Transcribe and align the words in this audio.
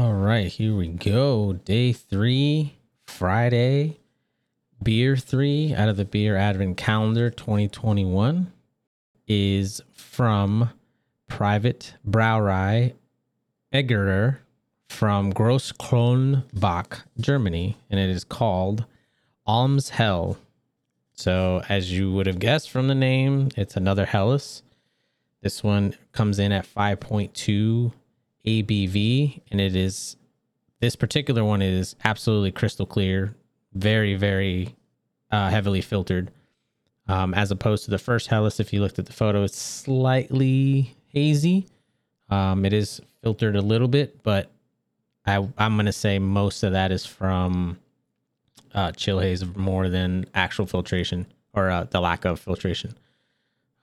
All 0.00 0.14
right, 0.14 0.46
here 0.46 0.74
we 0.74 0.88
go. 0.88 1.52
Day 1.52 1.92
three, 1.92 2.78
Friday, 3.04 3.98
beer 4.82 5.14
three 5.14 5.74
out 5.74 5.90
of 5.90 5.98
the 5.98 6.06
beer 6.06 6.38
advent 6.38 6.78
calendar 6.78 7.28
2021 7.28 8.50
is 9.28 9.82
from 9.92 10.70
Private 11.28 11.96
Brauerei 12.08 12.94
Eggerer 13.74 14.38
from 14.88 15.34
Großkronbach, 15.34 17.02
Germany, 17.20 17.76
and 17.90 18.00
it 18.00 18.08
is 18.08 18.24
called 18.24 18.86
Alms 19.46 19.90
Hell. 19.90 20.38
So, 21.12 21.62
as 21.68 21.92
you 21.92 22.10
would 22.10 22.26
have 22.26 22.38
guessed 22.38 22.70
from 22.70 22.88
the 22.88 22.94
name, 22.94 23.50
it's 23.54 23.76
another 23.76 24.06
Helles. 24.06 24.62
This 25.42 25.62
one 25.62 25.94
comes 26.12 26.38
in 26.38 26.52
at 26.52 26.66
5.2 26.66 27.92
ABV, 28.46 29.42
and 29.50 29.60
it 29.60 29.76
is 29.76 30.16
this 30.80 30.96
particular 30.96 31.44
one 31.44 31.60
is 31.60 31.94
absolutely 32.04 32.50
crystal 32.50 32.86
clear, 32.86 33.34
very, 33.74 34.14
very 34.14 34.74
uh, 35.30 35.50
heavily 35.50 35.82
filtered. 35.82 36.30
Um, 37.06 37.34
as 37.34 37.50
opposed 37.50 37.84
to 37.84 37.90
the 37.90 37.98
first 37.98 38.28
Helles, 38.28 38.60
if 38.60 38.72
you 38.72 38.80
looked 38.80 38.98
at 38.98 39.06
the 39.06 39.12
photo, 39.12 39.42
it's 39.42 39.60
slightly 39.60 40.94
hazy. 41.08 41.66
Um, 42.30 42.64
it 42.64 42.72
is 42.72 43.00
filtered 43.22 43.56
a 43.56 43.60
little 43.60 43.88
bit, 43.88 44.22
but 44.22 44.50
I, 45.26 45.46
I'm 45.58 45.74
going 45.74 45.86
to 45.86 45.92
say 45.92 46.18
most 46.18 46.62
of 46.62 46.72
that 46.72 46.92
is 46.92 47.04
from 47.04 47.78
uh, 48.74 48.92
chill 48.92 49.18
haze 49.18 49.44
more 49.56 49.88
than 49.88 50.26
actual 50.34 50.66
filtration 50.66 51.26
or 51.52 51.68
uh, 51.70 51.84
the 51.84 52.00
lack 52.00 52.24
of 52.24 52.40
filtration. 52.40 52.94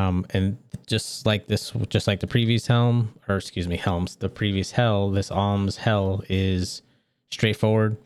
Um, 0.00 0.24
and 0.30 0.56
just 0.86 1.26
like 1.26 1.46
this, 1.46 1.72
just 1.88 2.06
like 2.06 2.20
the 2.20 2.26
previous 2.26 2.66
helm, 2.66 3.12
or 3.28 3.36
excuse 3.36 3.68
me, 3.68 3.76
helms, 3.76 4.16
the 4.16 4.28
previous 4.28 4.70
hell, 4.70 5.10
this 5.10 5.30
alms 5.30 5.76
hell 5.76 6.22
is 6.28 6.82
straightforward, 7.30 7.96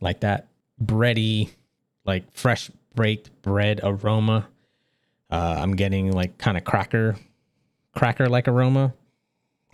like 0.00 0.20
that 0.20 0.48
bready, 0.82 1.50
like 2.04 2.24
fresh 2.32 2.70
baked 2.94 3.30
bread 3.42 3.80
aroma. 3.82 4.46
Uh, 5.30 5.56
I'm 5.58 5.76
getting 5.76 6.12
like 6.12 6.36
kind 6.36 6.58
of 6.58 6.64
cracker, 6.64 7.16
cracker 7.94 8.28
like 8.28 8.46
aroma, 8.46 8.92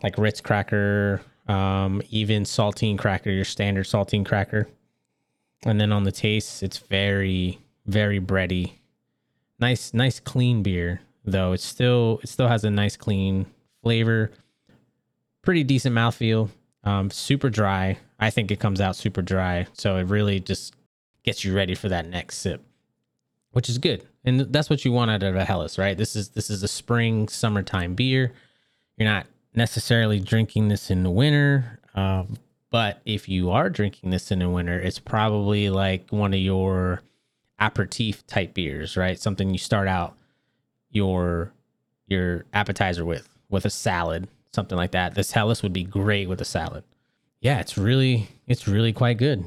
like 0.02 0.17
Ritz 0.19 0.41
cracker, 0.41 1.20
um, 1.48 2.00
even 2.11 2.44
saltine 2.44 2.96
cracker, 2.96 3.30
your 3.30 3.44
standard 3.44 3.86
saltine 3.86 4.24
cracker. 4.24 4.69
And 5.64 5.80
then 5.80 5.92
on 5.92 6.05
the 6.05 6.12
taste, 6.12 6.62
it's 6.62 6.78
very, 6.78 7.58
very 7.86 8.20
bready. 8.20 8.74
Nice, 9.58 9.92
nice 9.92 10.20
clean 10.20 10.62
beer 10.62 11.00
though. 11.24 11.52
It 11.52 11.60
still 11.60 12.20
it 12.22 12.28
still 12.28 12.48
has 12.48 12.64
a 12.64 12.70
nice 12.70 12.96
clean 12.96 13.46
flavor, 13.82 14.30
pretty 15.42 15.64
decent 15.64 15.94
mouthfeel. 15.94 16.50
Um, 16.82 17.10
super 17.10 17.50
dry. 17.50 17.98
I 18.18 18.30
think 18.30 18.50
it 18.50 18.60
comes 18.60 18.80
out 18.80 18.96
super 18.96 19.22
dry, 19.22 19.66
so 19.74 19.96
it 19.96 20.04
really 20.04 20.40
just 20.40 20.74
gets 21.22 21.44
you 21.44 21.54
ready 21.54 21.74
for 21.74 21.88
that 21.88 22.06
next 22.06 22.38
sip, 22.38 22.62
which 23.52 23.68
is 23.68 23.78
good. 23.78 24.06
And 24.24 24.40
that's 24.52 24.70
what 24.70 24.84
you 24.84 24.92
want 24.92 25.10
out 25.10 25.22
of 25.22 25.36
a 25.36 25.44
Helles, 25.44 25.78
right? 25.78 25.96
This 25.96 26.16
is 26.16 26.30
this 26.30 26.50
is 26.50 26.62
a 26.62 26.68
spring 26.68 27.28
summertime 27.28 27.94
beer. 27.94 28.32
You're 28.96 29.08
not 29.08 29.27
necessarily 29.55 30.20
drinking 30.20 30.68
this 30.68 30.90
in 30.90 31.02
the 31.02 31.10
winter, 31.10 31.80
um, 31.94 32.36
but 32.70 33.00
if 33.05 33.28
you 33.28 33.50
are 33.50 33.68
drinking 33.68 34.10
this 34.10 34.30
in 34.30 34.38
the 34.38 34.48
winter, 34.48 34.78
it's 34.78 34.98
probably 34.98 35.70
like 35.70 36.10
one 36.10 36.32
of 36.32 36.40
your 36.40 37.02
aperitif 37.58 38.27
type 38.27 38.55
beers, 38.55 38.96
right? 38.96 39.18
Something 39.18 39.50
you 39.50 39.58
start 39.58 39.88
out 39.88 40.16
your 40.91 41.52
your 42.06 42.44
appetizer 42.52 43.05
with 43.05 43.28
with 43.48 43.64
a 43.64 43.70
salad, 43.70 44.28
something 44.52 44.77
like 44.77 44.92
that. 44.92 45.14
This 45.14 45.33
Helles 45.33 45.62
would 45.62 45.72
be 45.72 45.84
great 45.84 46.28
with 46.28 46.41
a 46.41 46.44
salad. 46.44 46.84
Yeah, 47.41 47.60
it's 47.60 47.78
really 47.78 48.28
it's 48.46 48.69
really 48.69 48.92
quite 48.92 49.18
good. 49.18 49.44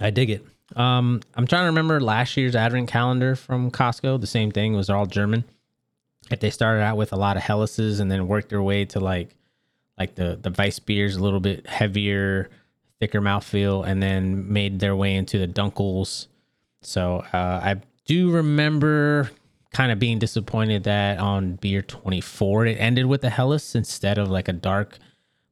I 0.00 0.10
dig 0.10 0.30
it. 0.30 0.44
Um, 0.76 1.20
I'm 1.34 1.46
trying 1.46 1.62
to 1.62 1.66
remember 1.66 2.00
last 2.00 2.36
year's 2.36 2.56
advent 2.56 2.88
calendar 2.88 3.36
from 3.36 3.70
Costco. 3.70 4.20
The 4.20 4.26
same 4.26 4.50
thing 4.50 4.74
was 4.74 4.88
all 4.88 5.06
German. 5.06 5.44
If 6.30 6.40
they 6.40 6.50
started 6.50 6.82
out 6.82 6.96
with 6.96 7.12
a 7.12 7.16
lot 7.16 7.36
of 7.36 7.42
Helleses 7.42 8.00
and 8.00 8.10
then 8.10 8.26
worked 8.28 8.48
their 8.48 8.62
way 8.62 8.84
to 8.86 9.00
like 9.00 9.34
like 9.98 10.14
the 10.14 10.38
the 10.40 10.54
Weiss 10.56 10.78
beers, 10.78 11.16
a 11.16 11.22
little 11.22 11.40
bit 11.40 11.66
heavier, 11.66 12.48
thicker 13.00 13.20
mouthfeel, 13.20 13.86
and 13.86 14.02
then 14.02 14.52
made 14.52 14.80
their 14.80 14.96
way 14.96 15.14
into 15.14 15.38
the 15.38 15.48
Dunkels. 15.48 16.28
So 16.80 17.24
uh, 17.32 17.60
I 17.62 17.80
do 18.06 18.30
remember 18.30 19.30
kind 19.72 19.90
of 19.90 19.98
being 19.98 20.18
disappointed 20.18 20.84
that 20.84 21.18
on 21.18 21.54
beer 21.56 21.82
24 21.82 22.66
it 22.66 22.74
ended 22.74 23.06
with 23.06 23.24
a 23.24 23.30
Helles 23.30 23.74
instead 23.74 24.18
of 24.18 24.30
like 24.30 24.48
a 24.48 24.52
dark, 24.52 24.98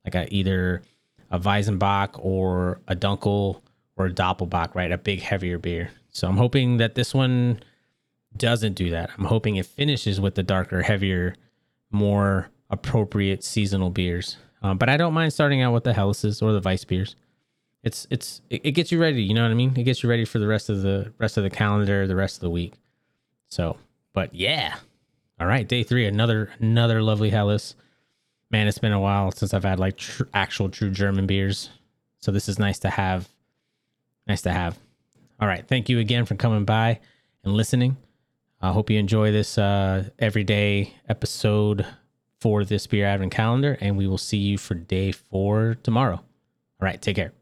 like 0.05 0.15
a 0.15 0.33
either 0.35 0.83
a 1.31 1.39
Weizenbock 1.39 2.11
or 2.19 2.81
a 2.89 2.95
Dunkel 2.95 3.63
or 3.97 4.07
a 4.07 4.13
Doppelbock, 4.13 4.75
right? 4.75 4.93
A 4.93 4.99
big 4.99 5.21
heavier 5.21 5.59
beer. 5.59 5.91
So 6.11 6.29
I'm 6.29 6.37
hoping 6.37 6.79
that 6.79 6.95
this 6.95 7.15
one 7.15 7.61
doesn't 8.37 8.75
do 8.75 8.91
that. 8.91 9.11
I'm 9.17 9.25
hoping 9.25 9.57
it 9.57 9.67
finishes 9.67 10.21
with 10.21 10.35
the 10.35 10.43
darker, 10.43 10.83
heavier, 10.83 11.35
more 11.91 12.51
appropriate 12.69 13.43
seasonal 13.45 13.91
beers. 13.91 14.37
Um, 14.63 14.79
but 14.79 14.89
I 14.89 14.97
don't 14.97 15.15
mind 15.15 15.33
starting 15.33 15.63
out 15.63 15.73
with 15.73 15.85
the 15.85 15.93
Helleses 15.93 16.43
or 16.43 16.53
the 16.53 16.61
Weiss 16.61 16.85
beers. 16.85 17.17
It's 17.83 18.07
it's 18.11 18.43
it, 18.51 18.61
it 18.65 18.71
gets 18.73 18.93
you 18.93 19.01
ready. 19.01 19.23
You 19.23 19.33
know 19.33 19.43
what 19.43 19.51
I 19.51 19.55
mean? 19.55 19.73
It 19.77 19.85
gets 19.85 20.03
you 20.03 20.11
ready 20.11 20.27
for 20.27 20.39
the 20.39 20.47
rest 20.47 20.69
of 20.69 20.83
the 20.83 21.13
rest 21.19 21.39
of 21.39 21.45
the 21.45 21.51
calendar, 21.51 22.07
the 22.07 22.17
rest 22.17 22.37
of 22.37 22.41
the 22.43 22.51
week. 22.51 22.75
So 23.49 23.79
but 24.13 24.35
yeah. 24.35 24.77
All 25.39 25.47
right, 25.47 25.67
day 25.67 25.83
three, 25.83 26.07
another 26.07 26.51
another 26.59 27.03
lovely 27.03 27.31
Helles. 27.31 27.75
Man, 28.51 28.67
it's 28.67 28.79
been 28.79 28.93
a 28.93 29.01
while 29.01 29.31
since 29.31 29.55
I've 29.55 29.65
had 29.65 29.79
like 29.79 29.97
tr- 29.97 30.25
actual 30.35 30.69
true 30.69 30.91
German 30.91 31.27
beers, 31.27 31.71
so 32.19 32.31
this 32.33 32.49
is 32.49 32.59
nice 32.59 32.79
to 32.81 32.91
have. 32.91 33.29
Nice 34.27 34.43
to 34.43 34.53
have. 34.53 34.79
All 35.41 35.49
right, 35.49 35.67
thank 35.67 35.89
you 35.89 35.99
again 35.99 36.27
for 36.27 36.35
coming 36.35 36.65
by 36.65 37.01
and 37.45 37.55
listening. 37.55 37.97
I 38.61 38.73
hope 38.73 38.91
you 38.91 38.99
enjoy 38.99 39.33
this 39.33 39.57
uh, 39.57 40.11
everyday 40.19 40.93
episode 41.09 41.87
for 42.41 42.65
this 42.65 42.87
beer 42.87 43.07
advent 43.07 43.33
calendar, 43.33 43.79
and 43.81 43.97
we 43.97 44.07
will 44.07 44.19
see 44.19 44.37
you 44.37 44.59
for 44.59 44.75
day 44.75 45.13
four 45.13 45.77
tomorrow. 45.83 46.17
All 46.17 46.25
right, 46.81 47.01
take 47.01 47.17
care. 47.17 47.33